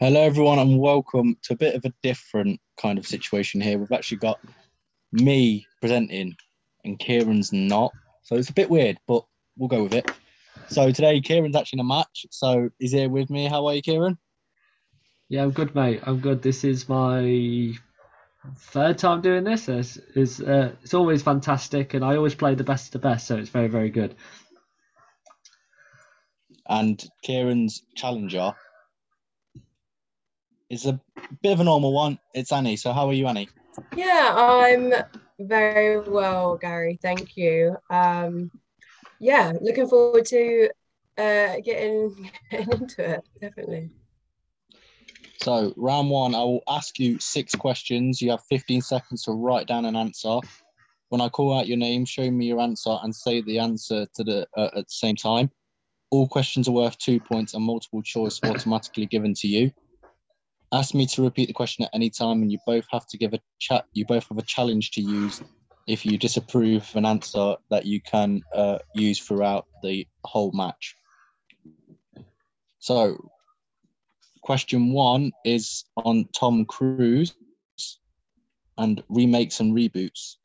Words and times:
Hello, 0.00 0.20
everyone, 0.20 0.60
and 0.60 0.78
welcome 0.78 1.36
to 1.42 1.54
a 1.54 1.56
bit 1.56 1.74
of 1.74 1.84
a 1.84 1.92
different 2.04 2.60
kind 2.80 3.00
of 3.00 3.06
situation 3.06 3.60
here. 3.60 3.78
We've 3.78 3.90
actually 3.90 4.18
got 4.18 4.38
me 5.10 5.66
presenting, 5.80 6.36
and 6.84 7.00
Kieran's 7.00 7.52
not. 7.52 7.90
So 8.22 8.36
it's 8.36 8.48
a 8.48 8.52
bit 8.52 8.70
weird, 8.70 9.00
but 9.08 9.24
we'll 9.56 9.66
go 9.66 9.82
with 9.82 9.94
it. 9.94 10.08
So 10.68 10.92
today, 10.92 11.20
Kieran's 11.20 11.56
actually 11.56 11.78
in 11.78 11.86
a 11.86 11.88
match. 11.88 12.26
So 12.30 12.70
he's 12.78 12.92
here 12.92 13.08
with 13.08 13.28
me. 13.28 13.46
How 13.46 13.66
are 13.66 13.74
you, 13.74 13.82
Kieran? 13.82 14.16
Yeah, 15.28 15.42
I'm 15.42 15.50
good, 15.50 15.74
mate. 15.74 16.00
I'm 16.04 16.20
good. 16.20 16.42
This 16.42 16.62
is 16.62 16.88
my 16.88 17.72
third 18.56 18.98
time 18.98 19.20
doing 19.20 19.42
this. 19.42 19.68
It's, 19.68 19.98
it's, 20.14 20.40
uh, 20.40 20.76
it's 20.84 20.94
always 20.94 21.24
fantastic, 21.24 21.94
and 21.94 22.04
I 22.04 22.14
always 22.14 22.36
play 22.36 22.54
the 22.54 22.62
best 22.62 22.94
of 22.94 23.02
the 23.02 23.08
best, 23.08 23.26
so 23.26 23.36
it's 23.36 23.50
very, 23.50 23.66
very 23.66 23.90
good. 23.90 24.14
And 26.68 27.04
Kieran's 27.24 27.82
challenger 27.96 28.54
is 30.70 30.86
a 30.86 31.00
bit 31.42 31.52
of 31.52 31.60
a 31.60 31.64
normal 31.64 31.92
one. 31.92 32.18
It's 32.34 32.52
Annie. 32.52 32.76
So 32.76 32.92
how 32.92 33.08
are 33.08 33.12
you, 33.12 33.26
Annie? 33.26 33.48
Yeah, 33.96 34.34
I'm 34.36 34.92
very 35.38 36.00
well, 36.00 36.56
Gary. 36.56 36.98
Thank 37.00 37.36
you. 37.36 37.76
Um, 37.90 38.50
yeah, 39.20 39.52
looking 39.60 39.88
forward 39.88 40.26
to 40.26 40.68
uh, 41.16 41.56
getting, 41.64 42.30
getting 42.50 42.72
into 42.72 43.14
it. 43.14 43.24
Definitely. 43.40 43.90
So 45.40 45.72
round 45.76 46.10
one, 46.10 46.34
I 46.34 46.42
will 46.42 46.62
ask 46.68 46.98
you 46.98 47.18
six 47.20 47.54
questions. 47.54 48.20
You 48.20 48.30
have 48.32 48.42
15 48.50 48.82
seconds 48.82 49.22
to 49.24 49.32
write 49.32 49.68
down 49.68 49.84
an 49.84 49.96
answer. 49.96 50.38
When 51.10 51.20
I 51.20 51.28
call 51.28 51.58
out 51.58 51.68
your 51.68 51.78
name, 51.78 52.04
show 52.04 52.30
me 52.30 52.46
your 52.46 52.60
answer 52.60 52.96
and 53.02 53.14
say 53.14 53.40
the 53.40 53.58
answer 53.58 54.06
to 54.14 54.24
the 54.24 54.46
uh, 54.56 54.66
at 54.66 54.74
the 54.74 54.84
same 54.88 55.16
time. 55.16 55.50
All 56.10 56.28
questions 56.28 56.68
are 56.68 56.72
worth 56.72 56.98
two 56.98 57.20
points 57.20 57.54
and 57.54 57.64
multiple 57.64 58.02
choice 58.02 58.40
automatically 58.44 59.06
given 59.06 59.32
to 59.34 59.48
you. 59.48 59.70
Ask 60.70 60.94
me 60.94 61.06
to 61.06 61.22
repeat 61.22 61.46
the 61.46 61.54
question 61.54 61.84
at 61.84 61.90
any 61.94 62.10
time, 62.10 62.42
and 62.42 62.52
you 62.52 62.58
both 62.66 62.84
have 62.90 63.06
to 63.08 63.18
give 63.18 63.32
a 63.32 63.40
chat. 63.58 63.86
You 63.94 64.04
both 64.04 64.28
have 64.28 64.36
a 64.36 64.42
challenge 64.42 64.90
to 64.92 65.00
use 65.00 65.42
if 65.86 66.04
you 66.04 66.18
disapprove 66.18 66.82
of 66.82 66.96
an 66.96 67.06
answer 67.06 67.56
that 67.70 67.86
you 67.86 68.02
can 68.02 68.42
uh, 68.54 68.78
use 68.94 69.18
throughout 69.18 69.66
the 69.82 70.06
whole 70.24 70.52
match. 70.52 70.94
So, 72.80 73.30
question 74.42 74.92
one 74.92 75.32
is 75.46 75.84
on 75.96 76.28
Tom 76.38 76.66
Cruise 76.66 77.34
and 78.76 79.02
remakes 79.08 79.60
and 79.60 79.74
reboots. 79.74 80.36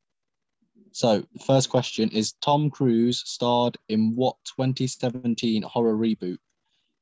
So, 0.94 1.26
first 1.46 1.70
question 1.70 2.10
is 2.12 2.34
Tom 2.42 2.70
Cruise 2.70 3.24
starred 3.26 3.78
in 3.90 4.16
what 4.16 4.38
2017 4.56 5.64
horror 5.64 5.96
reboot? 5.96 6.38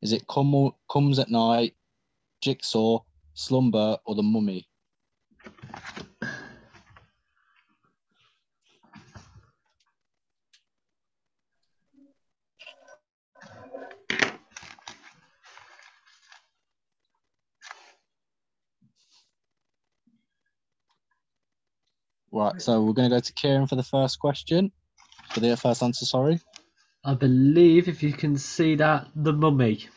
Is 0.02 0.12
it 0.12 0.28
Come, 0.28 0.72
Comes 0.92 1.20
at 1.20 1.30
Night, 1.30 1.76
Jigsaw, 2.42 3.02
Slumber, 3.42 3.98
or 4.06 4.16
The 4.16 4.24
Mummy? 4.24 4.68
Right, 22.34 22.62
so 22.62 22.82
we're 22.82 22.94
going 22.94 23.10
to 23.10 23.16
go 23.16 23.20
to 23.20 23.34
Kieran 23.34 23.68
for 23.68 23.76
the 23.76 23.84
first 23.84 24.20
question, 24.20 24.72
for 25.32 25.42
the 25.42 25.58
first 25.58 25.84
answer, 25.84 26.06
sorry. 26.06 26.40
I 27.04 27.16
believe, 27.16 27.90
if 27.90 28.04
you 28.04 28.14
can 28.14 28.38
see 28.38 28.76
that, 28.76 29.08
the 29.16 29.34
mummy. 29.34 29.90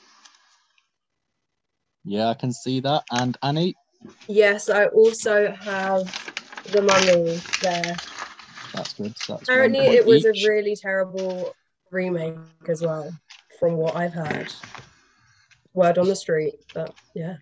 Yeah, 2.05 2.29
I 2.29 2.35
can 2.35 2.53
see 2.53 2.81
that. 2.81 3.03
And 3.11 3.37
Annie? 3.43 3.75
Yes, 4.29 4.69
I 4.69 4.87
also 4.87 5.51
have 5.51 6.03
the 6.73 6.83
mummy 6.83 7.41
there. 7.63 7.97
That's 8.75 8.93
good. 8.95 9.17
So 9.19 9.35
that's 9.35 9.49
Apparently, 9.49 9.87
it 9.87 10.05
was 10.05 10.27
each. 10.27 10.45
a 10.45 10.47
really 10.47 10.77
terrible 10.77 11.55
remake 11.91 12.37
as 12.69 12.83
well, 12.83 13.11
from 13.59 13.77
what 13.77 13.97
I've 13.97 14.13
heard. 14.13 14.53
Word 15.73 15.99
on 15.99 16.09
the 16.09 16.17
street, 16.17 16.55
but 16.75 16.95
yeah. 17.15 17.37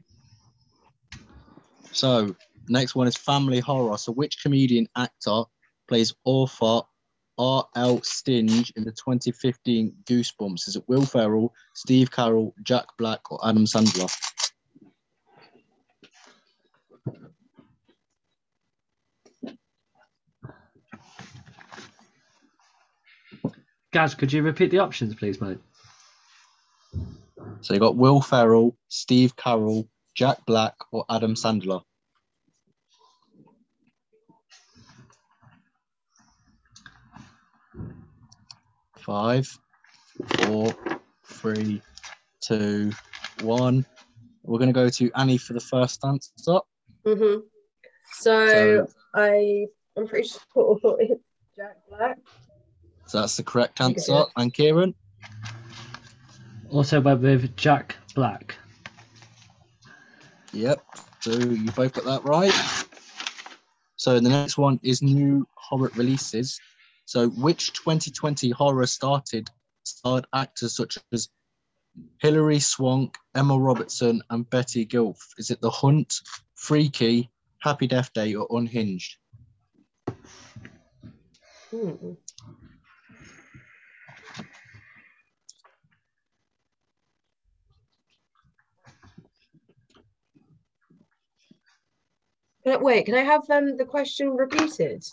So, 1.91 2.34
next 2.69 2.94
one 2.94 3.06
is 3.06 3.16
family 3.16 3.60
horror. 3.60 3.98
So, 3.98 4.12
which 4.12 4.42
comedian 4.42 4.88
actor 4.97 5.42
plays 5.88 6.14
author 6.25 6.82
R.L. 7.38 8.00
Stinge 8.03 8.72
in 8.76 8.84
the 8.84 8.92
2015 8.92 9.92
Goosebumps? 10.04 10.69
Is 10.69 10.76
it 10.76 10.84
Will 10.88 11.04
Ferrell, 11.04 11.53
Steve 11.75 12.10
Carell, 12.10 12.53
Jack 12.62 12.87
Black, 12.98 13.31
or 13.31 13.38
Adam 13.47 13.64
Sandler? 13.64 14.10
Gaz, 23.92 24.14
could 24.14 24.32
you 24.32 24.42
repeat 24.42 24.70
the 24.70 24.78
options, 24.78 25.14
please, 25.14 25.41
mate? 25.41 25.58
So, 27.60 27.75
you 27.75 27.80
got 27.80 27.97
Will 27.97 28.20
Ferrell, 28.20 28.76
Steve 28.88 29.36
Carell, 29.36 29.86
Jack 30.14 30.44
Black, 30.47 30.75
or 30.91 31.04
Adam 31.10 31.34
Sandler? 31.34 31.82
Five, 38.98 39.48
four, 40.38 40.75
three, 41.26 41.82
two, 42.41 42.92
one. 43.42 43.84
We're 44.44 44.58
going 44.58 44.69
to 44.69 44.75
go 44.75 44.88
to 44.88 45.10
Annie 45.16 45.38
for 45.38 45.52
the 45.52 45.60
first 45.60 46.04
answer. 46.04 46.60
hmm 47.04 47.36
So, 48.12 48.47
So- 48.48 48.86
I, 49.14 49.66
I'm 49.97 50.06
pretty 50.08 50.28
sure 50.28 50.78
it's 51.00 51.22
Jack 51.56 51.76
Black. 51.88 52.19
So 53.12 53.21
that's 53.21 53.37
the 53.37 53.43
correct 53.43 53.78
Okay. 53.78 53.91
answer. 53.91 54.25
And 54.37 54.55
Kieran? 54.55 54.95
Also 56.71 56.99
went 56.99 57.21
with 57.21 57.55
Jack 57.56 57.95
Black. 58.15 58.56
Yep. 60.55 60.83
So 61.21 61.33
you 61.33 61.71
both 61.73 61.93
got 61.93 62.06
that 62.06 62.25
right. 62.25 62.55
So 63.97 64.19
the 64.19 64.31
next 64.31 64.56
one 64.56 64.81
is 64.83 65.03
new 65.03 65.47
horror 65.56 65.91
releases. 65.95 66.59
So 67.05 67.28
which 67.28 67.75
2020 67.75 68.49
horror 68.49 68.87
started 68.87 69.50
starred 69.84 70.27
actors 70.33 70.75
such 70.75 70.97
as 71.12 71.29
Hilary 72.17 72.61
Swank, 72.61 73.19
Emma 73.34 73.59
Robertson, 73.59 74.23
and 74.31 74.49
Betty 74.49 74.87
Gilf? 74.87 75.19
Is 75.37 75.50
it 75.50 75.61
The 75.61 75.69
Hunt, 75.69 76.15
Freaky, 76.55 77.31
Happy 77.59 77.87
Death 77.87 78.11
Day, 78.15 78.34
or 78.34 78.47
Unhinged? 78.50 79.19
Hmm. 81.71 82.12
Wait, 92.65 93.06
can 93.06 93.15
I 93.15 93.23
have 93.23 93.49
um, 93.50 93.77
the 93.77 93.84
question 93.84 94.31
repeated? 94.31 95.05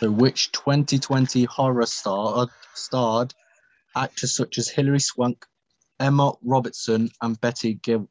So 0.00 0.10
which 0.10 0.52
2020 0.52 1.44
horror 1.44 1.86
star 1.86 2.48
starred 2.74 3.34
actors 3.96 4.36
such 4.36 4.58
as 4.58 4.68
Hilary 4.68 5.00
Swank, 5.00 5.46
Emma 6.00 6.32
Robertson, 6.42 7.10
and 7.22 7.40
Betty 7.40 7.76
Gilf? 7.76 8.08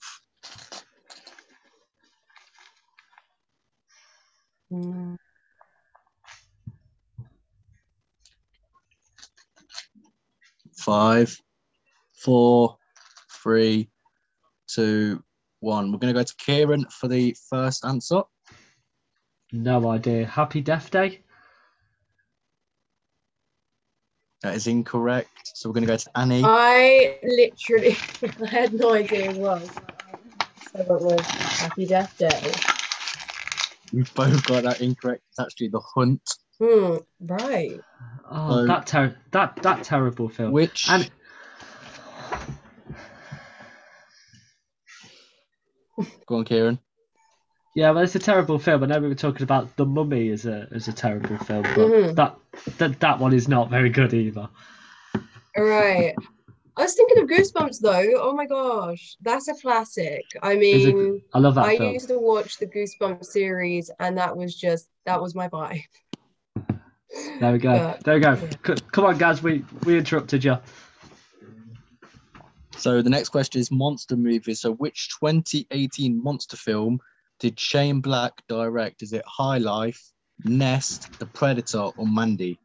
Hmm. 4.70 5.16
Five, 10.76 11.38
four, 12.14 12.78
three, 13.32 13.90
two, 14.68 15.24
one. 15.64 15.92
We're 15.92 15.98
going 15.98 16.14
to 16.14 16.20
go 16.20 16.24
to 16.24 16.36
Kieran 16.36 16.86
for 16.86 17.08
the 17.08 17.36
first 17.50 17.84
answer. 17.86 18.22
No 19.52 19.90
idea. 19.90 20.26
Happy 20.28 20.62
Death 20.62 20.92
Day? 20.92 21.22
That 24.42 24.56
is 24.56 24.68
incorrect. 24.68 25.30
So 25.56 25.70
we're 25.70 25.74
going 25.74 25.86
to 25.88 25.94
go 25.94 25.98
to 25.98 26.10
Annie. 26.18 26.42
I 26.44 27.18
literally 27.24 27.96
I 28.44 28.48
had 28.48 28.74
no 28.74 28.94
idea 28.94 29.32
it 29.32 29.38
was. 29.38 29.70
So 30.72 30.80
I 30.80 30.84
went 30.92 31.02
with 31.04 31.22
Happy 31.26 31.86
Death 31.86 32.18
Day. 32.18 32.52
We've 33.94 34.14
both 34.16 34.44
got 34.46 34.64
that 34.64 34.82
incorrect. 34.82 35.22
It's 35.30 35.40
actually 35.40 35.70
The 35.70 35.80
Hunt, 35.80 36.22
Hmm, 36.60 36.98
right. 37.22 37.80
Oh, 38.30 38.50
So- 38.62 38.66
that 38.68 38.86
ter- 38.88 39.18
that 39.32 39.56
that 39.64 39.84
terrible 39.84 40.30
film. 40.30 40.52
which 40.52 40.90
And 40.90 41.10
go 46.26 46.38
on, 46.38 46.46
Kieran. 46.46 46.80
yeah, 47.76 47.92
well, 47.92 48.04
it's 48.04 48.16
a 48.16 48.20
terrible 48.20 48.60
film. 48.60 48.84
I 48.84 48.88
know 48.88 49.00
we 49.00 49.08
were 49.08 49.16
talking 49.16 49.44
about 49.44 49.76
The 49.78 49.86
Mummy 49.86 50.30
as 50.30 50.46
a 50.46 50.68
as 50.72 50.88
a 50.88 50.94
terrible 50.94 51.38
film, 51.40 51.64
but 51.64 51.76
Mhm. 51.78 52.16
that, 52.16 52.36
that 52.78 53.00
that 53.00 53.20
one 53.20 53.34
is 53.34 53.48
not 53.48 53.70
very 53.70 53.90
good 53.90 54.14
either. 54.14 54.48
Right. 55.58 56.16
I 56.76 56.82
was 56.82 56.96
thinking 56.96 57.20
of 57.24 57.30
Goosebumps 57.30 57.80
though. 57.82 58.12
Oh 58.16 58.34
my 58.34 58.48
gosh, 58.48 59.16
that's 59.22 59.48
a 59.48 59.54
classic. 59.54 60.24
I 60.42 60.56
mean, 60.56 61.22
I 61.34 61.40
love 61.40 61.54
that 61.56 61.66
I 61.66 61.78
film. 61.78 61.94
used 61.94 62.08
to 62.08 62.18
watch 62.18 62.58
the 62.58 62.66
Goosebumps 62.66 63.26
series, 63.26 63.92
and 64.00 64.18
that 64.18 64.36
was 64.36 64.56
just 64.56 64.90
that 65.06 65.22
was 65.22 65.36
my 65.36 65.48
vibe. 65.50 65.84
There 67.40 67.52
we 67.52 67.60
go. 67.60 67.78
but- 67.78 68.04
there 68.06 68.16
we 68.16 68.20
go. 68.22 68.32
yeah. 68.32 68.50
C- 68.76 68.84
Come 68.92 69.06
on, 69.06 69.20
guys. 69.20 69.44
We 69.44 69.64
we 69.86 70.00
interrupted 70.00 70.44
you. 70.44 70.58
So 72.78 73.02
the 73.02 73.10
next 73.10 73.30
question 73.30 73.62
is 73.62 73.72
monster 73.72 74.18
movies. 74.18 74.62
So 74.62 74.74
which 74.74 75.10
2018 75.20 76.22
monster 76.22 76.58
film 76.58 77.00
did 77.40 77.60
Shane 77.60 78.02
Black 78.02 78.34
direct? 78.48 79.02
Is 79.02 79.14
it 79.14 79.24
High 79.26 79.58
Life, 79.58 80.12
Nest, 80.44 81.18
The 81.20 81.26
Predator, 81.26 81.92
or 81.98 82.08
Mandy? 82.08 82.60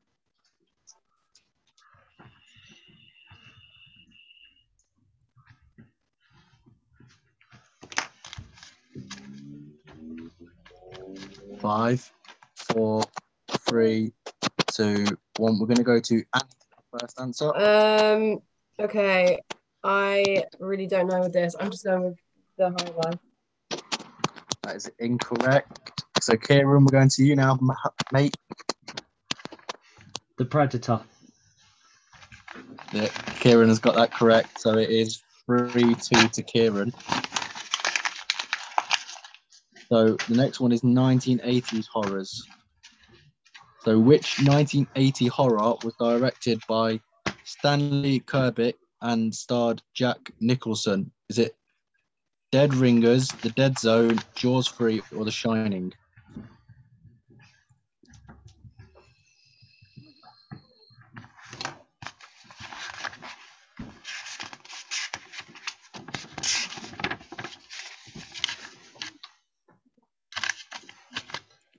Five, 11.60 12.12
four, 12.54 13.02
three, 13.68 14.12
two, 14.72 15.06
one. 15.38 15.58
We're 15.58 15.66
going 15.66 15.76
to 15.76 15.82
go 15.82 15.98
to 15.98 16.22
the 16.32 16.98
first 16.98 17.20
answer. 17.20 17.54
Um. 17.56 18.38
Okay. 18.80 19.40
I 19.90 20.44
really 20.58 20.86
don't 20.86 21.06
know 21.06 21.20
with 21.20 21.32
this. 21.32 21.56
I'm 21.58 21.70
just 21.70 21.82
going 21.82 22.02
with 22.02 22.18
the 22.58 22.68
high 22.68 23.08
life. 23.08 23.80
That 24.62 24.76
is 24.76 24.90
incorrect. 24.98 26.04
So, 26.20 26.36
Kieran, 26.36 26.84
we're 26.84 26.90
going 26.90 27.08
to 27.08 27.24
you 27.24 27.34
now, 27.34 27.58
mate. 28.12 28.36
The 30.36 30.44
Predator. 30.44 31.00
Yeah, 32.92 33.08
Kieran 33.40 33.70
has 33.70 33.78
got 33.78 33.94
that 33.94 34.12
correct. 34.12 34.60
So 34.60 34.76
it 34.76 34.90
is 34.90 35.22
3 35.46 35.94
2 35.94 36.28
to 36.28 36.42
Kieran. 36.42 36.92
So 39.90 40.18
the 40.28 40.34
next 40.34 40.60
one 40.60 40.72
is 40.72 40.82
1980s 40.82 41.86
horrors. 41.90 42.46
So, 43.84 43.98
which 43.98 44.38
1980 44.40 45.28
horror 45.28 45.76
was 45.82 45.94
directed 45.98 46.60
by 46.68 47.00
Stanley 47.44 48.20
Kubrick 48.20 48.74
and 49.00 49.34
starred 49.34 49.82
Jack 49.94 50.30
Nicholson? 50.40 51.10
Is 51.28 51.38
it 51.38 51.56
Dead 52.50 52.74
Ringers, 52.74 53.28
The 53.42 53.50
Dead 53.50 53.78
Zone, 53.78 54.18
Jaws 54.34 54.68
3, 54.68 55.02
or 55.14 55.24
The 55.24 55.30
Shining? 55.30 55.92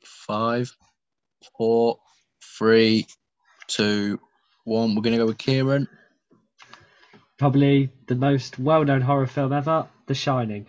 Five, 0.03 0.71
four, 1.57 1.97
three, 2.59 3.07
two, 3.67 4.19
one. 4.65 4.93
We're 4.93 5.01
going 5.01 5.13
to 5.13 5.17
go 5.17 5.25
with 5.25 5.39
Kieran. 5.39 5.87
Probably 7.39 7.89
the 8.07 8.15
most 8.15 8.59
well-known 8.59 9.01
horror 9.01 9.25
film 9.25 9.53
ever, 9.53 9.87
The 10.05 10.13
Shining. 10.13 10.67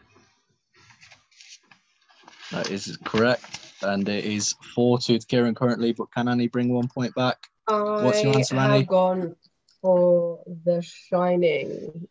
That 2.53 2.71
is 2.71 2.97
correct. 3.05 3.59
And 3.83 4.09
it 4.09 4.25
is 4.25 4.55
4 4.75 4.99
2 4.99 5.19
to 5.19 5.27
Kieran 5.27 5.55
currently, 5.55 5.93
but 5.93 6.13
can 6.13 6.29
Annie 6.29 6.49
bring 6.49 6.73
one 6.73 6.89
point 6.89 7.15
back? 7.15 7.37
What's 7.67 8.23
your 8.23 8.37
answer 8.37 8.57
I've 8.57 8.87
gone 8.87 9.37
for 9.81 10.43
The 10.65 10.83
Shining. 10.83 12.09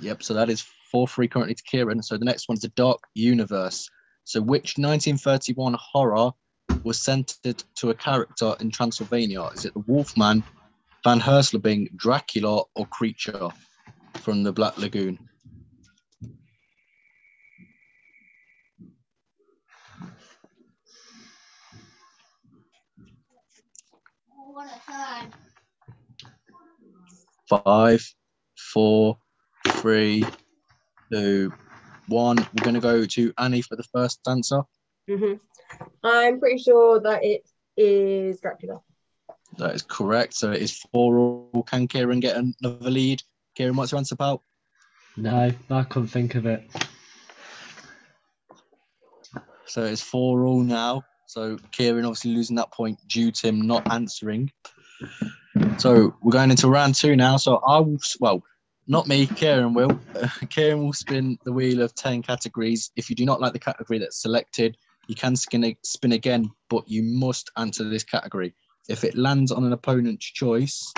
Yep, 0.00 0.22
so 0.22 0.34
that 0.34 0.48
is 0.48 0.64
4 0.90 1.06
3 1.06 1.28
currently 1.28 1.54
to 1.54 1.62
Kieran. 1.62 2.02
So 2.02 2.16
the 2.16 2.24
next 2.24 2.48
one 2.48 2.56
is 2.56 2.62
The 2.62 2.68
Dark 2.68 3.00
Universe. 3.14 3.88
So 4.24 4.40
which 4.40 4.78
1931 4.78 5.76
horror 5.78 6.30
was 6.82 7.00
centered 7.00 7.62
to 7.76 7.90
a 7.90 7.94
character 7.94 8.54
in 8.60 8.70
Transylvania? 8.70 9.44
Is 9.54 9.64
it 9.64 9.74
The 9.74 9.84
Wolfman, 9.86 10.42
Van 11.04 11.20
Herslebing, 11.20 11.96
Dracula, 11.96 12.62
or 12.74 12.86
Creature 12.86 13.48
from 14.16 14.42
the 14.42 14.52
Black 14.52 14.76
Lagoon? 14.76 15.18
Five, 27.48 28.04
four, 28.72 29.18
three, 29.66 30.24
two, 31.12 31.52
one. 32.08 32.36
We're 32.36 32.64
going 32.64 32.74
to 32.74 32.80
go 32.80 33.04
to 33.04 33.32
Annie 33.38 33.62
for 33.62 33.76
the 33.76 33.84
first 33.92 34.20
answer. 34.28 34.62
hmm 35.08 35.34
I'm 36.04 36.38
pretty 36.40 36.58
sure 36.58 37.00
that 37.00 37.24
it 37.24 37.48
is 37.76 38.40
Dracula. 38.40 38.80
That 39.58 39.74
is 39.74 39.82
correct. 39.82 40.34
So 40.34 40.52
it 40.52 40.62
is 40.62 40.78
four 40.92 41.18
all. 41.18 41.64
Can 41.64 41.88
Kieran 41.88 42.20
get 42.20 42.36
another 42.36 42.90
lead? 42.90 43.22
Kieran, 43.54 43.76
what's 43.76 43.92
your 43.92 43.98
answer, 43.98 44.16
pal? 44.16 44.42
No, 45.16 45.50
I 45.70 45.82
couldn't 45.84 46.08
think 46.08 46.34
of 46.34 46.46
it. 46.46 46.70
So 49.66 49.84
it's 49.84 50.02
four 50.02 50.44
all 50.44 50.62
now. 50.62 51.04
So 51.26 51.58
Kieran 51.70 52.04
obviously 52.04 52.32
losing 52.32 52.56
that 52.56 52.72
point 52.72 52.98
due 53.06 53.30
to 53.30 53.48
him 53.48 53.60
not 53.60 53.90
answering. 53.92 54.50
So 55.78 56.14
we're 56.22 56.32
going 56.32 56.50
into 56.50 56.68
round 56.68 56.94
two 56.94 57.14
now. 57.14 57.36
So 57.36 57.56
I 57.58 57.78
will, 57.78 57.98
well, 58.18 58.42
not 58.88 59.06
me, 59.06 59.26
Kieran 59.26 59.74
will. 59.74 59.98
Kieran 60.48 60.84
will 60.84 60.92
spin 60.92 61.38
the 61.44 61.52
wheel 61.52 61.82
of 61.82 61.94
10 61.94 62.22
categories. 62.22 62.90
If 62.96 63.08
you 63.10 63.16
do 63.16 63.24
not 63.24 63.40
like 63.40 63.52
the 63.52 63.58
category 63.60 63.98
that's 63.98 64.20
selected, 64.20 64.76
you 65.06 65.14
can 65.14 65.36
spin, 65.36 65.76
spin 65.84 66.12
again, 66.12 66.50
but 66.68 66.88
you 66.88 67.02
must 67.02 67.50
answer 67.56 67.88
this 67.88 68.04
category. 68.04 68.54
If 68.88 69.04
it 69.04 69.16
lands 69.16 69.52
on 69.52 69.64
an 69.64 69.72
opponent's 69.72 70.26
choice, 70.26 70.92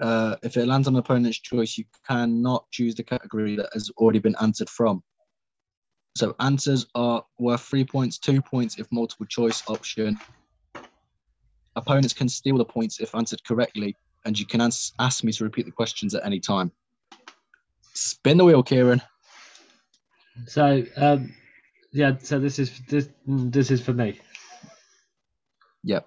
uh, 0.00 0.36
if 0.42 0.56
it 0.56 0.66
lands 0.66 0.86
on 0.86 0.94
an 0.94 1.00
opponent's 1.00 1.38
choice, 1.40 1.78
you 1.78 1.84
cannot 2.06 2.70
choose 2.70 2.94
the 2.94 3.02
category 3.02 3.56
that 3.56 3.70
has 3.72 3.90
already 3.96 4.18
been 4.18 4.36
answered 4.40 4.68
from. 4.68 5.02
So 6.16 6.34
answers 6.40 6.86
are 6.94 7.24
worth 7.38 7.62
three 7.62 7.84
points, 7.84 8.18
two 8.18 8.42
points 8.42 8.78
if 8.78 8.86
multiple 8.90 9.26
choice 9.26 9.62
option. 9.68 10.18
Opponents 11.76 12.12
can 12.12 12.28
steal 12.28 12.58
the 12.58 12.64
points 12.64 13.00
if 13.00 13.14
answered 13.14 13.44
correctly, 13.44 13.96
and 14.24 14.38
you 14.38 14.44
can 14.44 14.60
ans- 14.60 14.94
ask 14.98 15.22
me 15.22 15.32
to 15.32 15.44
repeat 15.44 15.66
the 15.66 15.72
questions 15.72 16.14
at 16.14 16.26
any 16.26 16.40
time. 16.40 16.72
Spin 17.94 18.36
the 18.36 18.44
wheel, 18.44 18.62
Kieran. 18.62 19.00
So, 20.46 20.84
um, 20.96 21.34
yeah. 21.92 22.16
So 22.18 22.38
this 22.38 22.58
is 22.58 22.80
this 22.88 23.08
this 23.26 23.70
is 23.70 23.80
for 23.80 23.92
me. 23.92 24.20
Yep. 25.84 26.06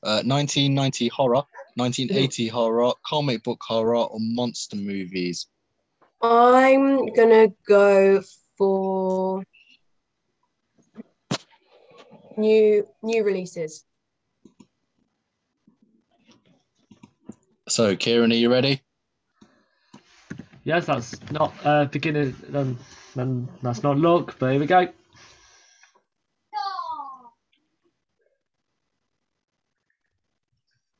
uh, 0.02 0.22
1990 0.24 1.08
horror, 1.08 1.42
1980 1.76 2.48
horror, 2.48 2.92
comic 3.06 3.42
book 3.42 3.60
horror, 3.66 3.96
or 3.96 4.18
monster 4.20 4.76
movies. 4.76 5.46
I'm 6.22 7.12
gonna 7.14 7.48
go 7.68 8.22
for 8.56 9.42
new 12.36 12.86
new 13.02 13.24
releases. 13.24 13.84
So, 17.68 17.96
Kieran, 17.96 18.30
are 18.32 18.34
you 18.34 18.50
ready? 18.50 18.82
yes, 20.64 20.86
that's 20.86 21.18
not 21.30 21.52
uh, 21.64 21.86
beginning. 21.86 22.34
Then, 22.48 22.76
then 23.14 23.48
that's 23.62 23.82
not 23.82 23.98
luck. 23.98 24.36
But 24.38 24.52
here 24.52 24.60
we 24.60 24.66
go. 24.66 24.88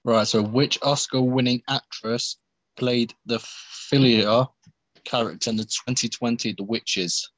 Right. 0.05 0.27
So, 0.27 0.43
which 0.43 0.79
Oscar-winning 0.83 1.63
actress 1.69 2.37
played 2.77 3.15
the 3.25 3.39
Philia 3.39 4.49
character 5.05 5.51
in 5.51 5.57
the 5.57 5.65
2020 5.65 6.55
The 6.57 6.65
Witches? 6.65 7.31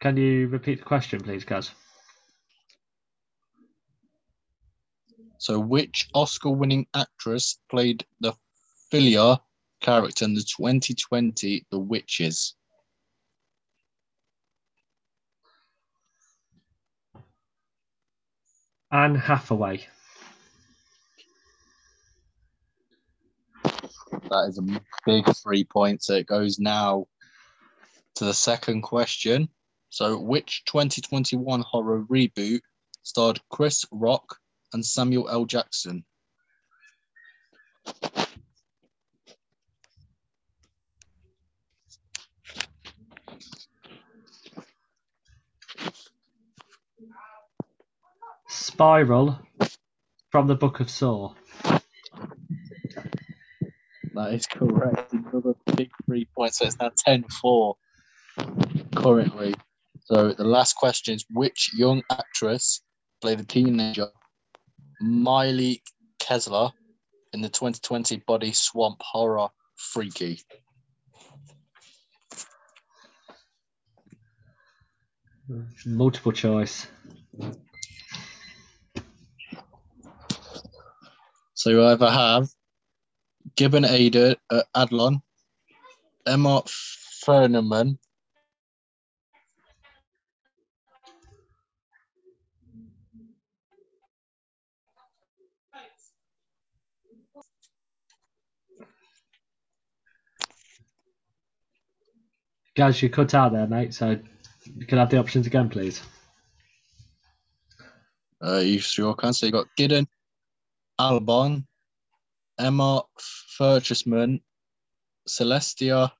Can 0.00 0.16
you 0.16 0.48
repeat 0.48 0.80
the 0.80 0.84
question, 0.84 1.20
please, 1.20 1.44
Gaz? 1.44 1.70
So, 5.38 5.60
which 5.60 6.08
Oscar-winning 6.12 6.86
actress 6.94 7.58
played 7.70 8.04
the 8.20 8.32
Philia 8.92 9.40
character 9.80 10.24
in 10.24 10.34
the 10.34 10.42
2020 10.42 11.66
The 11.70 11.78
Witches? 11.78 12.54
Anne 18.90 19.14
Hathaway. 19.14 19.86
That 24.32 24.48
is 24.48 24.56
a 24.56 24.80
big 25.04 25.26
three 25.36 25.62
points. 25.62 26.08
It 26.08 26.26
goes 26.26 26.58
now 26.58 27.06
to 28.14 28.24
the 28.24 28.32
second 28.32 28.80
question. 28.80 29.50
So, 29.90 30.18
which 30.18 30.64
2021 30.64 31.60
horror 31.60 32.04
reboot 32.04 32.62
starred 33.02 33.42
Chris 33.50 33.84
Rock 33.92 34.38
and 34.72 34.84
Samuel 34.84 35.28
L. 35.28 35.44
Jackson? 35.44 36.06
Spiral 48.48 49.38
from 50.30 50.46
the 50.46 50.54
Book 50.54 50.80
of 50.80 50.88
Saw. 50.88 51.34
That 54.14 54.34
is 54.34 54.46
correct. 54.46 55.12
Another 55.14 55.54
big 55.74 55.90
three 56.04 56.28
points. 56.36 56.58
So 56.58 56.66
it's 56.66 56.78
now 56.78 56.90
10 56.96 57.24
4 57.40 57.76
currently. 58.94 59.54
So 60.04 60.32
the 60.32 60.44
last 60.44 60.74
question 60.74 61.14
is 61.14 61.24
which 61.30 61.70
young 61.74 62.02
actress 62.10 62.82
played 63.22 63.38
the 63.38 63.44
teenager 63.44 64.08
Millie 65.00 65.82
Kessler 66.18 66.70
in 67.32 67.40
the 67.40 67.48
2020 67.48 68.22
body 68.26 68.52
swamp 68.52 69.00
horror 69.00 69.48
Freaky? 69.76 70.40
Multiple 75.86 76.32
choice. 76.32 76.86
So 81.54 81.70
you 81.70 81.84
either 81.84 82.10
have 82.10 82.48
Gibbon 83.56 83.84
Ada 83.84 84.36
uh, 84.50 84.62
Adlon, 84.74 85.20
Emma 86.26 86.62
Furneman, 87.24 87.98
Guys, 102.74 103.02
you 103.02 103.10
cut 103.10 103.34
out 103.34 103.52
there, 103.52 103.66
mate. 103.66 103.92
So 103.92 104.18
you 104.64 104.86
can 104.86 104.96
have 104.96 105.10
the 105.10 105.18
options 105.18 105.46
again, 105.46 105.68
please. 105.68 106.00
uh, 108.42 108.58
you 108.58 108.78
sure 108.78 109.14
can. 109.14 109.32
So 109.32 109.46
you 109.46 109.52
got 109.52 109.66
Gideon 109.76 110.06
Albon, 111.00 111.64
Emma 112.58 113.02
Furchesman, 113.56 114.40
Celestia 115.28 116.10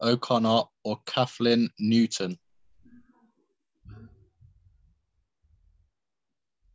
O'Connor, 0.00 0.62
or 0.84 0.98
Kathleen 1.06 1.70
Newton. 1.78 2.38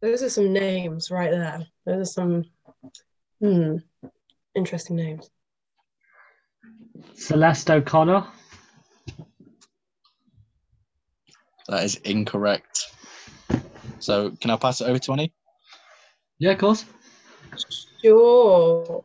Those 0.02 0.24
are 0.24 0.30
some 0.30 0.52
names 0.52 1.12
right 1.12 1.30
there. 1.30 1.68
Those 1.86 2.10
are 2.10 2.12
some 2.12 2.46
hmm, 3.40 3.78
interesting 4.56 4.96
names. 4.96 5.30
Celeste 7.16 7.70
O'Connor. 7.70 8.26
That 11.68 11.84
is 11.84 11.96
incorrect. 11.98 12.88
So 14.00 14.32
can 14.42 14.50
I 14.50 14.58
pass 14.58 14.82
it 14.82 14.86
over 14.86 14.98
to 14.98 15.12
Annie? 15.14 15.34
Yeah, 16.40 16.52
of 16.52 16.58
course. 16.58 16.86
Sure. 18.02 19.04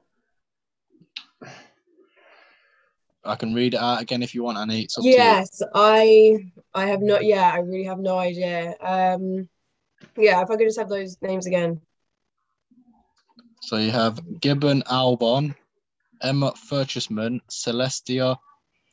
I 3.27 3.35
can 3.35 3.55
read 3.55 3.75
it 3.75 3.81
out 3.81 4.01
again 4.01 4.23
if 4.23 4.35
you 4.35 4.45
want, 4.45 4.59
Annie. 4.59 4.83
It's 4.83 4.95
to 4.95 5.03
Yes, 5.03 5.61
I 5.75 6.51
I 6.75 6.87
have 6.87 7.03
not 7.03 7.25
yeah, 7.25 7.51
I 7.53 7.59
really 7.59 7.85
have 7.85 7.99
no 7.99 8.19
idea. 8.19 8.75
Um 8.81 9.49
yeah, 10.17 10.43
if 10.43 10.51
I 10.51 10.57
could 10.57 10.67
just 10.67 10.79
have 10.79 10.89
those 10.89 11.17
names 11.21 11.47
again. 11.47 11.81
So 13.63 13.77
you 13.77 13.91
have 13.91 14.21
Gibbon 14.41 14.83
Albon, 14.83 15.55
Emma 16.23 16.53
Furchesman, 16.69 17.41
Celestia 17.51 18.37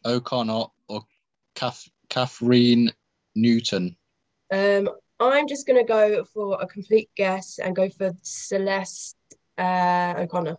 O'Connor, 0.05 0.65
or 0.87 1.01
Kath- 1.55 1.89
Catherine 2.09 2.91
Newton. 3.35 3.95
Um 4.51 4.89
I'm 5.19 5.47
just 5.47 5.67
gonna 5.67 5.85
go 5.85 6.23
for 6.25 6.59
a 6.59 6.65
complete 6.65 7.09
guess 7.15 7.59
and 7.59 7.75
go 7.75 7.87
for 7.89 8.11
Celeste 8.23 9.15
uh 9.57 10.13
O'Connor. 10.17 10.57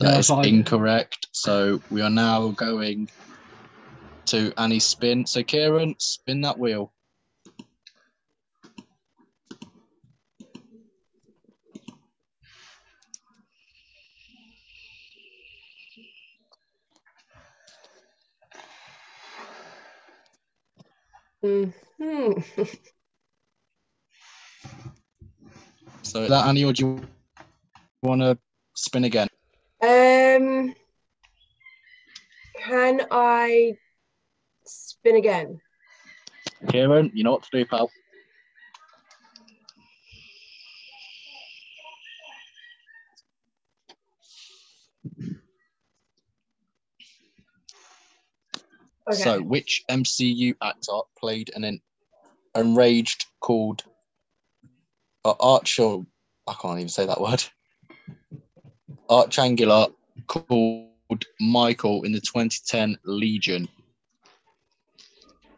That 0.00 0.18
is 0.18 0.28
Yeah, 0.28 0.42
incorrect. 0.42 1.28
So 1.32 1.82
we 1.88 2.02
are 2.02 2.10
now 2.10 2.50
going 2.50 3.08
to 4.26 4.52
Annie's 4.58 4.84
spin. 4.84 5.24
So 5.26 5.42
Kieran, 5.42 5.94
spin 5.98 6.42
that 6.42 6.58
wheel. 6.58 6.92
hmm 21.42 22.32
So 26.06 26.22
is 26.22 26.30
that 26.30 26.46
Annie, 26.46 26.64
or 26.64 26.72
do 26.72 26.86
you 26.86 27.00
want 28.02 28.20
to 28.20 28.38
spin 28.74 29.04
again? 29.04 29.28
Um 29.82 30.74
can 32.58 33.06
I 33.10 33.76
spin 34.64 35.16
again? 35.16 35.60
Kieran, 36.68 37.10
you 37.12 37.24
know 37.24 37.32
what 37.32 37.42
to 37.42 37.48
do, 37.52 37.64
pal. 37.66 37.90
Okay. 49.08 49.22
So, 49.22 49.42
which 49.42 49.84
MCU 49.90 50.54
actor 50.62 51.00
played 51.18 51.50
an 51.54 51.80
enraged 52.56 53.26
called 53.40 53.84
uh, 55.26 55.34
Archer? 55.40 55.98
I 56.46 56.54
can't 56.60 56.78
even 56.78 56.88
say 56.88 57.06
that 57.06 57.20
word. 57.20 57.44
Archangular 59.08 59.92
called 60.26 61.24
Michael 61.40 62.04
in 62.04 62.12
the 62.12 62.20
2010 62.20 62.96
Legion. 63.04 63.68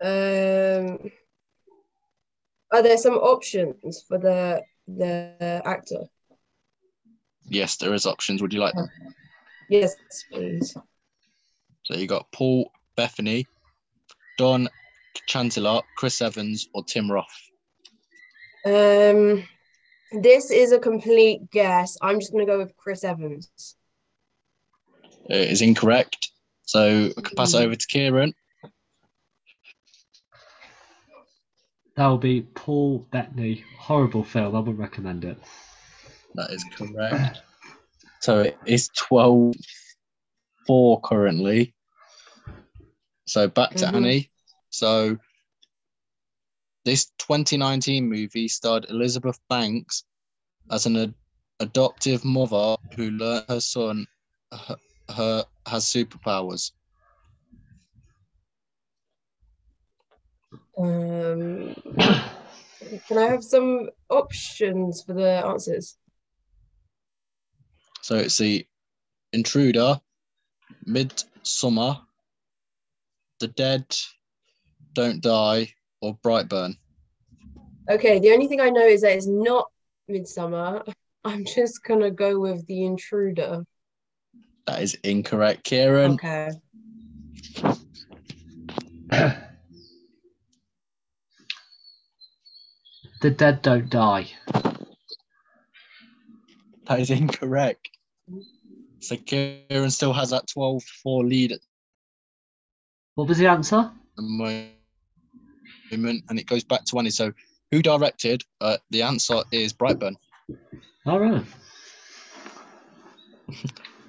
Um, 0.01 1.11
are 2.73 2.83
there 2.83 2.99
some 2.99 3.15
options 3.15 4.05
for 4.07 4.19
the 4.19 4.63
the 4.87 5.63
actor? 5.65 6.05
Yes, 7.49 7.77
there 7.77 7.95
is 7.95 8.07
options. 8.07 8.41
Would 8.41 8.53
you 8.53 8.61
like 8.61 8.75
them? 8.75 8.89
Yes, 9.69 9.97
please. 10.33 10.77
So 11.85 11.95
you 11.97 12.07
got 12.07 12.31
Paul 12.33 12.71
Bettany, 12.97 13.47
Don 14.37 14.69
Chancellor, 15.27 15.81
Chris 15.97 16.23
Evans, 16.23 16.69
or 16.75 16.85
Tim 16.85 17.11
Roth. 17.11 17.27
Um, 18.65 19.45
this 20.13 20.51
is 20.51 20.73
a 20.73 20.79
complete 20.79 21.51
guess. 21.51 21.97
I'm 22.03 22.21
just 22.21 22.33
gonna 22.33 22.47
go 22.47 22.59
with 22.59 22.77
Chris 22.77 23.05
Evans. 23.05 23.51
It 25.29 25.51
is 25.51 25.63
incorrect. 25.63 26.31
So 26.63 27.11
I 27.17 27.21
can 27.21 27.37
pass 27.37 27.55
it 27.55 27.63
over 27.63 27.75
to 27.75 27.87
Kieran. 27.87 28.35
That 31.97 32.07
will 32.07 32.19
be 32.19 32.43
Paul 32.55 33.07
Bettany. 33.11 33.65
Horrible 33.77 34.23
film. 34.23 34.55
I 34.55 34.61
wouldn't 34.61 34.79
recommend 34.79 35.25
it. 35.25 35.39
That 36.35 36.51
is 36.51 36.65
correct. 36.77 37.41
So 38.21 38.43
it 38.43 38.59
is 38.67 38.89
12 38.97 39.55
4 40.67 41.01
currently. 41.01 41.75
So 43.27 43.49
back 43.49 43.71
to 43.77 43.87
Mhm. 43.87 43.95
Annie. 43.95 44.31
So 44.71 45.19
this 46.89 47.13
2019 47.19 48.09
movie 48.09 48.49
starred 48.49 48.87
Elizabeth 48.89 49.39
Banks 49.51 50.05
as 50.71 50.87
an 50.87 50.97
ad- 50.97 51.15
adoptive 51.61 52.25
mother 52.25 52.77
who 52.97 53.11
learned 53.11 53.45
her 53.47 53.61
son 53.61 54.07
her, 54.51 54.77
her 55.15 55.45
has 55.67 55.85
superpowers. 55.85 56.73
Um, 60.79 61.75
can 63.07 63.19
I 63.19 63.27
have 63.27 63.45
some 63.45 63.91
options 64.09 65.03
for 65.03 65.13
the 65.13 65.45
answers? 65.45 65.99
So 68.01 68.17
it's 68.17 68.39
the 68.39 68.67
Intruder, 69.35 70.01
Midsommar, 70.87 72.01
The 73.41 73.49
Dead 73.49 73.95
Don't 74.95 75.21
Die, 75.21 75.75
or 76.01 76.17
Brightburn. 76.19 76.77
Okay, 77.91 78.19
the 78.19 78.33
only 78.33 78.47
thing 78.47 78.61
I 78.61 78.71
know 78.71 78.87
is 78.87 79.01
that 79.03 79.17
it's 79.17 79.27
not 79.27 79.71
Midsommar. 80.11 80.93
I'm 81.25 81.45
just 81.45 81.83
gonna 81.85 82.11
go 82.11 82.39
with 82.39 82.67
the 82.67 82.85
intruder. 82.85 83.65
That 84.67 84.83
is 84.83 84.95
incorrect, 85.03 85.65
Kieran. 85.65 86.13
Okay. 86.13 86.51
the 93.21 93.31
dead 93.31 93.63
don't 93.63 93.89
die. 93.89 94.29
That 96.87 97.01
is 97.01 97.11
incorrect. 97.11 97.89
So 99.01 99.17
Kieran 99.17 99.91
still 99.91 100.13
has 100.13 100.31
that 100.31 100.47
12 100.49 100.83
4 101.03 101.25
lead 101.25 101.55
What 103.15 103.29
was 103.29 103.39
the 103.39 103.47
answer? 103.47 103.91
The 105.91 105.97
moment, 105.97 106.25
and 106.29 106.39
it 106.39 106.47
goes 106.47 106.65
back 106.65 106.85
to 106.87 106.99
Annie. 106.99 107.11
So, 107.11 107.33
who 107.71 107.83
directed? 107.83 108.43
Uh, 108.61 108.79
the 108.91 109.03
answer 109.03 109.43
is 109.53 109.73
Brightburn. 109.73 110.15
All 111.07 111.21
right. 111.21 111.45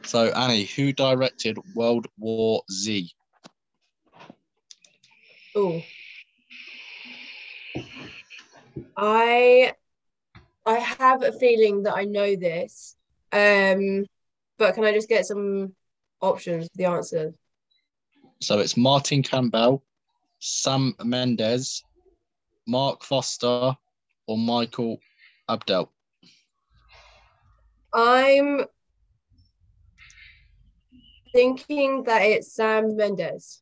So, 0.10 0.30
Annie, 0.30 0.66
who 0.66 0.92
directed 0.92 1.60
World 1.76 2.08
War 2.18 2.64
Z? 2.72 3.12
Oh. 5.56 5.84
I 8.98 9.74
I 10.66 10.80
have 10.80 11.22
a 11.22 11.32
feeling 11.34 11.84
that 11.84 11.94
I 11.96 12.06
know 12.06 12.36
this. 12.36 12.96
Um, 13.32 14.08
but 14.58 14.74
can 14.74 14.84
I 14.84 14.94
just 14.94 15.10
get 15.10 15.28
some 15.28 15.76
options 16.22 16.66
for 16.66 16.78
the 16.78 16.86
answer? 16.86 17.34
So, 18.42 18.58
it's 18.58 18.76
Martin 18.76 19.22
Campbell, 19.22 19.84
Sam 20.40 20.96
Mendes, 21.04 21.84
Marc 22.68 23.04
Forster, 23.04 23.76
or 24.28 24.38
Michael 24.38 25.00
Abdel. 25.48 25.92
I'm 27.94 28.66
thinking 31.34 32.04
that 32.04 32.22
it's 32.22 32.54
Sam 32.54 32.96
Mendes. 32.96 33.62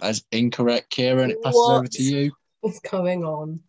As 0.00 0.24
incorrect, 0.32 0.90
Kieran. 0.90 1.30
It 1.30 1.42
passes 1.42 1.68
over 1.68 1.86
to 1.86 2.02
you. 2.02 2.32
What's 2.60 2.80
going 2.80 3.24
on? 3.24 3.60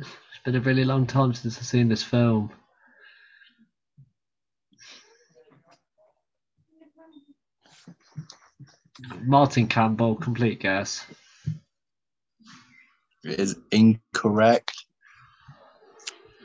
It's 0.00 0.44
been 0.44 0.56
a 0.56 0.60
really 0.60 0.84
long 0.84 1.06
time 1.06 1.34
since 1.34 1.58
I've 1.58 1.66
seen 1.66 1.88
this 1.88 2.02
film. 2.02 2.50
Martin 9.22 9.66
Campbell, 9.66 10.14
complete 10.16 10.60
guess. 10.60 11.04
It 13.24 13.38
is 13.38 13.56
incorrect. 13.70 14.72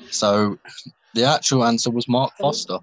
So, 0.10 0.58
the 1.14 1.24
actual 1.24 1.64
answer 1.66 1.90
was 1.90 2.08
Marc 2.08 2.34
oh. 2.40 2.44
Forster. 2.44 2.80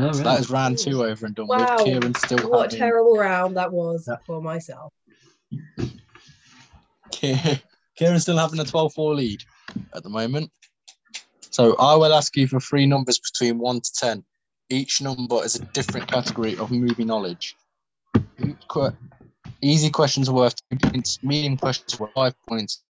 Oh, 0.00 0.12
So 0.12 0.22
that 0.22 0.40
is 0.40 0.50
round 0.50 0.78
two 0.78 1.04
over 1.04 1.26
and 1.26 1.34
done 1.34 1.48
Wow. 1.48 1.76
with. 1.76 1.84
Kieran 1.84 2.14
still 2.14 2.48
What 2.48 2.72
a 2.72 2.76
terrible 2.76 3.16
round 3.16 3.56
that 3.56 3.72
was 3.72 4.04
Yeah. 4.08 4.16
for 4.26 4.40
myself. 4.40 4.92
Ki- 7.10 7.62
Kieran's 7.96 8.22
still 8.22 8.38
having 8.38 8.60
a 8.60 8.64
12 8.64 8.94
4 8.94 9.14
lead 9.14 9.42
at 9.94 10.04
the 10.04 10.08
moment. 10.08 10.52
So 11.50 11.74
I 11.76 11.96
will 11.96 12.14
ask 12.14 12.36
you 12.36 12.46
for 12.46 12.60
three 12.60 12.86
numbers 12.86 13.18
between 13.18 13.58
1 13.58 13.80
to 13.80 13.92
10. 13.92 14.24
Each 14.70 15.00
number 15.00 15.42
is 15.44 15.56
a 15.56 15.64
different 15.66 16.08
category 16.08 16.56
of 16.58 16.70
movie 16.70 17.04
knowledge. 17.04 17.56
Easy 19.62 19.90
questions 19.90 20.28
are 20.28 20.34
worth 20.34 20.54
two 20.70 20.78
points, 20.78 21.18
medium 21.22 21.56
questions 21.56 21.98
worth 21.98 22.12
five 22.14 22.34
points, 22.46 22.82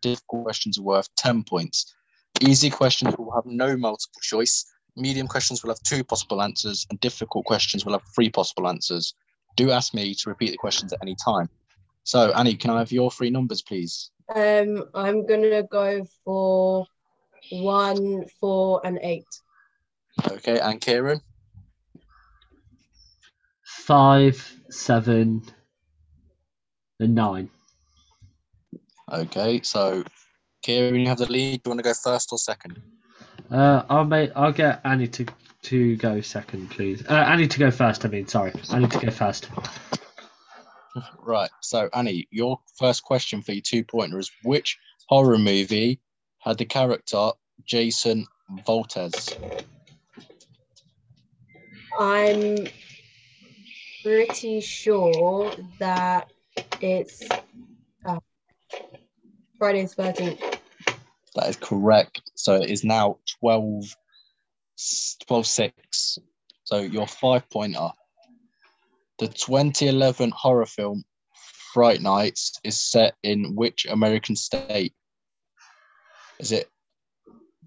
difficult 0.00 0.44
questions 0.44 0.78
are 0.78 0.82
worth 0.82 1.08
10 1.16 1.44
points. 1.44 1.94
Easy 2.40 2.70
questions 2.70 3.14
will 3.18 3.32
have 3.32 3.44
no 3.44 3.76
multiple 3.76 4.20
choice, 4.22 4.64
medium 4.96 5.26
questions 5.26 5.62
will 5.62 5.70
have 5.70 5.82
two 5.82 6.04
possible 6.04 6.40
answers, 6.42 6.86
and 6.90 7.00
difficult 7.00 7.44
questions 7.44 7.84
will 7.84 7.92
have 7.92 8.02
three 8.14 8.30
possible 8.30 8.68
answers. 8.68 9.14
Do 9.56 9.72
ask 9.72 9.92
me 9.92 10.14
to 10.14 10.28
repeat 10.30 10.52
the 10.52 10.56
questions 10.56 10.92
at 10.92 11.00
any 11.02 11.16
time. 11.22 11.48
So, 12.04 12.32
Annie, 12.32 12.54
can 12.54 12.70
I 12.70 12.78
have 12.78 12.92
your 12.92 13.10
three 13.10 13.30
numbers, 13.30 13.62
please? 13.62 14.10
Um, 14.34 14.84
I'm 14.94 15.26
gonna 15.26 15.64
go 15.64 16.06
for 16.24 16.86
one, 17.50 18.26
four, 18.40 18.80
and 18.84 18.98
eight. 19.02 19.26
Okay, 20.28 20.58
and 20.58 20.80
Kieran? 20.80 21.20
Five, 23.62 24.56
seven, 24.70 25.42
and 26.98 27.14
nine. 27.14 27.50
Okay, 29.12 29.60
so 29.62 30.04
Kieran, 30.62 31.00
you 31.00 31.08
have 31.08 31.18
the 31.18 31.30
lead. 31.30 31.62
Do 31.62 31.68
you 31.68 31.70
want 31.70 31.78
to 31.80 31.84
go 31.84 31.94
first 31.94 32.32
or 32.32 32.38
second? 32.38 32.80
Uh, 33.50 33.82
I'll 33.88 34.04
make. 34.04 34.30
I'll 34.36 34.52
get 34.52 34.80
Annie 34.84 35.08
to 35.08 35.26
to 35.62 35.96
go 35.96 36.20
second, 36.20 36.70
please. 36.70 37.04
Uh, 37.08 37.14
Annie 37.14 37.48
to 37.48 37.58
go 37.58 37.70
first. 37.70 38.04
I 38.04 38.08
mean, 38.08 38.26
sorry, 38.26 38.52
Annie 38.72 38.88
to 38.88 38.98
go 38.98 39.10
first. 39.10 39.48
Right. 41.22 41.50
So, 41.60 41.88
Annie, 41.92 42.26
your 42.30 42.60
first 42.78 43.02
question 43.04 43.42
for 43.42 43.52
your 43.52 43.62
two 43.62 43.84
pointer 43.84 44.18
is 44.18 44.30
which 44.42 44.78
horror 45.08 45.38
movie 45.38 46.00
had 46.38 46.58
the 46.58 46.64
character 46.64 47.30
Jason 47.64 48.26
Voorhees? 48.66 49.36
I'm 52.00 52.66
pretty 54.02 54.60
sure 54.60 55.52
that 55.78 56.32
it's 56.80 57.22
uh, 58.06 58.18
Friday 59.58 59.84
the 59.84 60.02
13th. 60.02 60.58
That 61.36 61.50
is 61.50 61.56
correct. 61.56 62.22
So 62.36 62.54
it 62.54 62.70
is 62.70 62.84
now 62.84 63.18
12, 63.40 63.94
12 65.26 65.46
6. 65.46 66.18
So 66.64 66.78
your 66.78 67.06
five 67.06 67.48
pointer. 67.50 67.90
The 69.18 69.28
2011 69.28 70.32
horror 70.34 70.64
film 70.64 71.04
Fright 71.74 72.00
Nights 72.00 72.58
is 72.64 72.80
set 72.80 73.14
in 73.22 73.54
which 73.54 73.84
American 73.84 74.36
state? 74.36 74.94
Is 76.38 76.50
it 76.50 76.70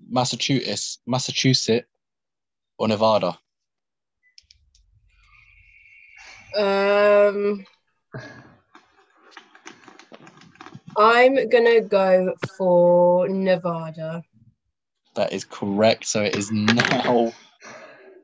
Massachusetts, 0.09 0.97
Massachusetts, 1.05 1.87
or 2.79 2.87
Nevada? 2.87 3.37
Um, 6.55 7.65
I'm 10.97 11.49
gonna 11.49 11.81
go 11.81 12.33
for 12.57 13.27
Nevada. 13.27 14.23
That 15.15 15.33
is 15.33 15.43
correct. 15.43 16.05
So 16.05 16.23
it 16.23 16.35
is 16.35 16.51
now 16.51 17.33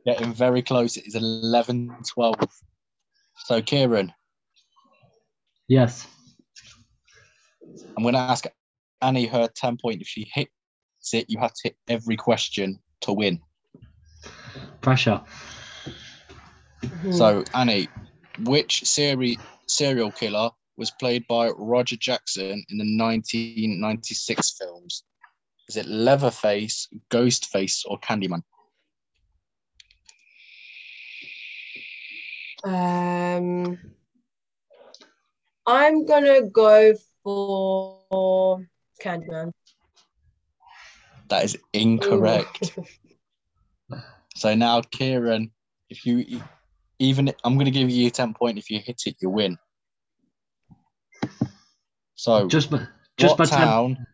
getting 0.05 0.33
very 0.33 0.61
close. 0.61 0.97
It 0.97 1.07
is 1.07 1.15
11 1.15 1.95
12. 2.07 2.35
So, 3.45 3.61
Kieran, 3.61 4.11
Yes. 5.67 6.07
I'm 7.95 8.03
going 8.03 8.15
to 8.15 8.19
ask 8.19 8.45
Annie 9.01 9.27
her 9.27 9.47
10 9.55 9.77
point. 9.77 10.01
If 10.01 10.07
she 10.07 10.29
hits 10.33 11.13
it, 11.13 11.29
you 11.29 11.39
have 11.39 11.53
to 11.53 11.59
hit 11.63 11.77
every 11.87 12.15
question 12.17 12.79
to 13.01 13.13
win. 13.13 13.39
Pressure. 14.81 15.21
So, 17.11 17.43
Annie, 17.53 17.89
which 18.43 18.83
seri- 18.85 19.37
serial 19.67 20.11
killer 20.11 20.49
was 20.77 20.91
played 20.91 21.27
by 21.27 21.49
Roger 21.49 21.95
Jackson 21.97 22.63
in 22.69 22.77
the 22.77 22.97
1996 22.97 24.57
films? 24.57 25.03
Is 25.67 25.77
it 25.77 25.85
Leatherface, 25.87 26.87
Ghostface, 27.09 27.85
or 27.85 27.99
Candyman? 27.99 28.43
Um, 32.63 33.77
I'm 35.65 36.05
gonna 36.05 36.41
go 36.49 36.93
for 37.23 38.65
Candyman. 39.01 39.51
That 41.29 41.43
is 41.45 41.57
incorrect. 41.73 42.77
So 44.35 44.55
now, 44.55 44.79
Kieran, 44.81 45.51
if 45.89 46.05
you 46.05 46.23
even, 46.99 47.31
I'm 47.43 47.55
going 47.55 47.65
to 47.65 47.71
give 47.71 47.89
you 47.89 48.07
a 48.07 48.11
10 48.11 48.33
point. 48.33 48.57
If 48.57 48.69
you 48.69 48.79
hit 48.79 49.01
it, 49.05 49.15
you 49.21 49.29
win. 49.29 49.57
So, 52.15 52.47
Just 52.47 52.69
my 52.69 52.85
just 53.17 53.39
my 53.39 53.45
what 53.45 53.49
ten, 53.49 54.05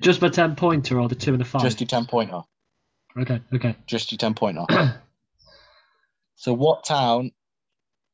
just 0.00 0.22
my 0.22 0.30
ten 0.30 0.56
pointer 0.56 0.98
or 0.98 1.08
the 1.08 1.14
two 1.14 1.34
and 1.34 1.42
a 1.42 1.44
five. 1.44 1.60
Just 1.60 1.80
your 1.80 1.88
10 1.88 2.06
pointer. 2.06 2.40
okay, 3.18 3.40
okay. 3.54 3.76
Just 3.86 4.10
your 4.12 4.16
10 4.16 4.32
pointer. 4.34 4.64
so, 6.36 6.54
what 6.54 6.84
town 6.84 7.32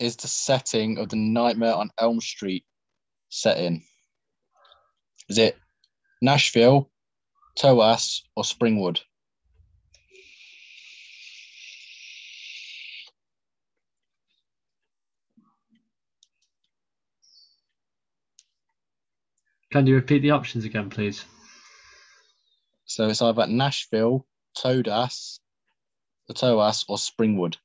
is 0.01 0.16
the 0.16 0.27
setting 0.27 0.99
of 0.99 1.11
the 1.11 1.16
Nightmare 1.16 1.75
on 1.75 1.90
Elm 1.99 2.20
Street 2.20 2.64
set 3.29 3.59
in? 3.59 3.83
Is 5.29 5.38
it 5.38 5.57
Nashville, 6.20 6.90
Toas, 7.57 8.25
or 8.35 8.42
Springwood? 8.42 9.01
Can 19.70 19.87
you 19.87 19.94
repeat 19.94 20.22
the 20.22 20.33
options 20.33 20.64
again, 20.64 20.90
please? 20.90 21.24
So 22.87 23.06
it's 23.09 23.22
either 23.22 23.46
Nashville, 23.46 24.26
Todas, 24.56 25.38
the 26.26 26.35
Toas, 26.35 26.85
or 26.88 26.96
Springwood. 26.96 27.56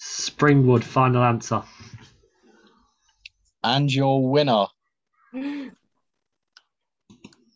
Springwood. 0.00 0.82
Final 0.82 1.22
answer. 1.22 1.62
And 3.62 3.94
your 3.94 4.28
winner 4.28 4.66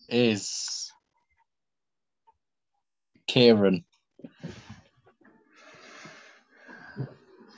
is 0.08 0.92
Kieran. 3.26 3.84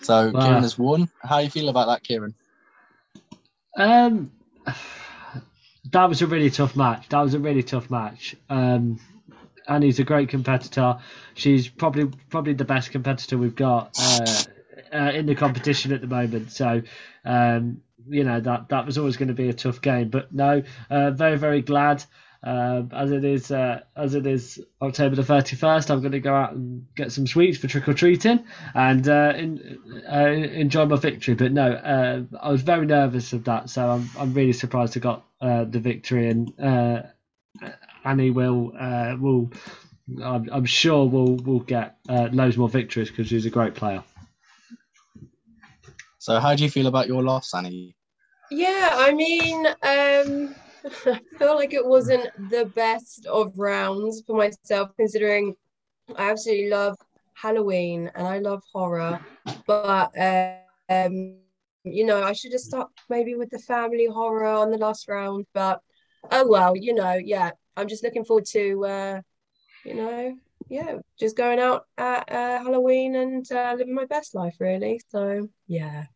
So 0.02 0.32
Wow. 0.32 0.44
Kieran 0.44 0.62
has 0.62 0.78
won. 0.78 1.08
How 1.22 1.38
do 1.38 1.44
you 1.44 1.50
feel 1.50 1.68
about 1.68 1.88
that, 1.88 2.02
Kieran? 2.02 2.34
Um, 3.76 4.32
that 5.90 6.08
was 6.08 6.22
a 6.22 6.26
really 6.26 6.50
tough 6.50 6.76
match. 6.76 7.08
That 7.08 7.20
was 7.20 7.34
a 7.34 7.38
really 7.38 7.62
tough 7.62 7.90
match. 7.90 8.37
Um, 8.48 8.98
Annie's 9.66 9.98
a 9.98 10.04
great 10.04 10.28
competitor. 10.28 10.98
She's 11.34 11.68
probably 11.68 12.06
probably 12.30 12.54
the 12.54 12.64
best 12.64 12.90
competitor 12.90 13.37
we've 13.37 13.54
got 13.54 13.98
uh, 13.98 14.42
uh, 14.92 15.12
in 15.14 15.26
the 15.26 15.34
competition 15.34 15.92
at 15.92 16.00
the 16.00 16.06
moment. 16.06 16.50
So, 16.50 16.82
um, 17.24 17.82
you 18.08 18.24
know 18.24 18.40
that 18.40 18.70
that 18.70 18.87
was 18.87 18.96
always 18.98 19.16
going 19.16 19.28
to 19.28 19.34
be 19.34 19.48
a 19.48 19.52
tough 19.52 19.80
game. 19.82 20.08
But 20.08 20.32
no, 20.32 20.62
uh, 20.90 21.11
very 21.11 21.37
very 21.37 21.61
glad. 21.61 22.02
Um, 22.40 22.90
as 22.92 23.11
it 23.11 23.24
is, 23.24 23.51
uh, 23.51 23.81
as 23.96 24.14
it 24.14 24.24
is 24.24 24.64
October 24.81 25.16
the 25.16 25.24
thirty 25.24 25.57
first, 25.57 25.90
I'm 25.90 26.01
going 26.01 26.12
to 26.12 26.20
go 26.20 26.35
out 26.35 26.53
and 26.53 26.87
get 26.94 27.11
some 27.11 27.27
sweets 27.27 27.59
for 27.59 27.66
trick 27.66 27.88
or 27.88 27.94
treating 27.94 28.44
and 28.74 29.09
uh, 29.09 29.33
in, 29.37 29.79
uh, 30.09 30.29
enjoy 30.29 30.87
my 30.87 30.96
victory. 30.96 31.35
But 31.35 31.51
no, 31.51 31.72
uh, 31.72 32.22
I 32.40 32.51
was 32.51 32.62
very 32.62 32.87
nervous 32.87 33.33
of 33.33 33.42
that, 33.44 33.70
so 33.70 33.90
I'm 33.90 34.09
I'm 34.16 34.35
really 34.35 34.53
surprised 34.53 34.96
I 34.96 35.01
got 35.01 35.27
uh, 35.40 35.64
the 35.64 35.81
victory, 35.81 36.31
and 36.31 36.61
uh, 36.61 37.03
Annie 38.05 38.31
will 38.31 38.72
uh, 38.79 39.16
will 39.18 39.51
I'm, 40.22 40.48
I'm 40.53 40.64
sure 40.64 41.09
will 41.09 41.37
will 41.38 41.61
get 41.61 41.96
uh, 42.09 42.29
loads 42.31 42.57
more 42.57 42.68
victories 42.68 43.11
because 43.11 43.27
she's 43.27 43.46
a 43.46 43.51
great 43.51 43.74
player. 43.74 44.05
So 46.18 46.38
how 46.38 46.55
do 46.55 46.62
you 46.62 46.70
feel 46.70 46.87
about 46.87 47.09
your 47.09 47.22
loss, 47.24 47.53
Annie? 47.53 47.96
Yeah, 48.51 48.90
I 48.92 49.12
mean, 49.12 49.66
um, 49.83 50.55
I 50.84 51.20
feel 51.38 51.54
like 51.54 51.72
it 51.72 51.84
wasn't 51.84 52.28
the 52.50 52.66
best 52.74 53.26
of 53.26 53.58
rounds 53.58 54.22
for 54.26 54.36
myself, 54.36 54.90
considering 54.96 55.54
I 56.16 56.30
absolutely 56.30 56.70
love 56.70 56.96
Halloween 57.34 58.10
and 58.14 58.26
I 58.26 58.38
love 58.38 58.62
horror. 58.72 59.20
But 59.66 60.12
um, 60.88 61.36
you 61.84 62.04
know, 62.04 62.22
I 62.22 62.32
should 62.32 62.52
have 62.52 62.60
stuck 62.60 62.90
maybe 63.08 63.34
with 63.34 63.50
the 63.50 63.58
family 63.58 64.06
horror 64.06 64.46
on 64.46 64.70
the 64.70 64.78
last 64.78 65.08
round. 65.08 65.46
But 65.54 65.80
oh 66.30 66.48
well, 66.48 66.76
you 66.76 66.94
know, 66.94 67.14
yeah. 67.14 67.50
I'm 67.76 67.86
just 67.86 68.02
looking 68.02 68.24
forward 68.24 68.46
to, 68.46 68.84
uh, 68.84 69.20
you 69.84 69.94
know, 69.94 70.36
yeah, 70.68 70.98
just 71.16 71.36
going 71.36 71.60
out 71.60 71.86
at 71.96 72.30
uh, 72.30 72.58
Halloween 72.64 73.14
and 73.14 73.50
uh, 73.52 73.74
living 73.78 73.94
my 73.94 74.04
best 74.06 74.34
life, 74.34 74.56
really. 74.58 75.00
So 75.08 75.48
yeah. 75.68 76.06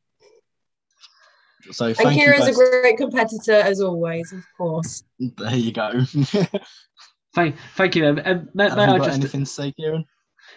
So 1.71 1.87
And 1.87 1.97
thank 1.97 2.21
you. 2.21 2.27
Kira's 2.27 2.49
a 2.49 2.53
great 2.53 2.97
competitor 2.97 3.53
as 3.55 3.81
always, 3.81 4.33
of 4.33 4.45
course. 4.57 5.05
There 5.19 5.55
you 5.55 5.73
go. 5.73 5.93
Thank 7.35 7.57
thank 7.77 7.97
you. 7.97 8.07
Um, 8.07 8.21
um, 8.25 8.49
may, 8.53 8.69
Have 8.69 8.77
may 8.77 8.85
you 8.85 8.93
I 8.93 8.99
got 8.99 9.05
just 9.07 9.19
anything 9.19 9.41
to 9.41 9.47
say, 9.47 9.73
Kieran? 9.73 10.05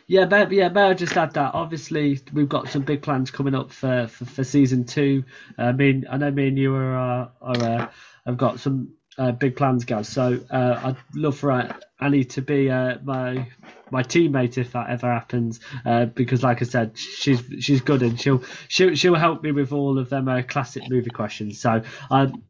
Yeah, 0.07 0.25
but 0.25 0.51
yeah, 0.51 0.69
may 0.69 0.81
I 0.81 0.93
just 0.93 1.15
add 1.15 1.33
that 1.33 1.53
obviously 1.53 2.19
we've 2.33 2.49
got 2.49 2.67
some 2.69 2.81
big 2.81 3.01
plans 3.01 3.31
coming 3.31 3.55
up 3.55 3.71
for 3.71 4.07
for, 4.07 4.25
for 4.25 4.43
season 4.43 4.83
two. 4.83 5.23
Uh, 5.57 5.63
I 5.63 5.71
mean, 5.71 6.05
I 6.09 6.17
know 6.17 6.31
me 6.31 6.49
and 6.49 6.57
you 6.57 6.75
are 6.75 6.97
uh, 6.97 7.27
are 7.41 7.63
uh, 7.63 7.89
have 8.25 8.37
got 8.37 8.59
some 8.59 8.89
uh, 9.17 9.32
big 9.32 9.56
plans, 9.56 9.86
guys. 9.86 10.10
So 10.10 10.39
uh, 10.49 10.80
I'd 10.84 10.97
love 11.13 11.38
for 11.38 11.51
uh, 11.51 11.73
Annie 11.99 12.25
to 12.25 12.41
be 12.41 12.69
uh, 12.69 12.97
my 13.04 13.47
my 13.91 14.04
teammate 14.04 14.58
if 14.58 14.71
that 14.73 14.89
ever 14.89 15.12
happens, 15.12 15.60
uh, 15.86 16.06
because 16.06 16.43
like 16.43 16.62
I 16.62 16.65
said, 16.65 16.97
she's 16.97 17.43
she's 17.60 17.82
good 17.82 18.01
and 18.01 18.19
she'll 18.19 18.43
she'll 18.67 18.95
she'll 18.95 19.15
help 19.15 19.43
me 19.43 19.51
with 19.51 19.71
all 19.71 19.99
of 19.99 20.10
them 20.10 20.28
uh, 20.28 20.41
classic 20.41 20.84
movie 20.89 21.10
questions. 21.10 21.60
So 21.62 21.82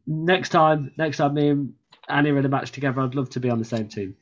next 0.06 0.48
time, 0.50 0.92
next 0.98 1.18
time 1.18 1.34
me 1.34 1.48
and 1.48 1.74
Annie 2.08 2.30
are 2.30 2.38
in 2.38 2.44
a 2.44 2.48
match 2.48 2.72
together, 2.72 3.00
I'd 3.00 3.14
love 3.14 3.30
to 3.30 3.40
be 3.40 3.50
on 3.50 3.58
the 3.58 3.64
same 3.64 3.88
team. 3.88 4.16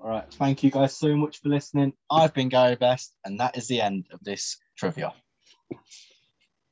All 0.00 0.08
right. 0.08 0.32
Thank 0.34 0.62
you 0.62 0.70
guys 0.70 0.96
so 0.96 1.16
much 1.16 1.40
for 1.40 1.48
listening. 1.48 1.92
I've 2.10 2.32
been 2.32 2.48
Gary 2.48 2.76
Best, 2.76 3.14
and 3.24 3.40
that 3.40 3.56
is 3.56 3.66
the 3.66 3.80
end 3.80 4.06
of 4.12 4.22
this 4.22 4.56
trivia. 4.76 5.12